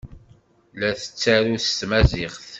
La 0.79 0.89
tettaru 0.99 1.55
s 1.59 1.67
tmaziɣt. 1.79 2.43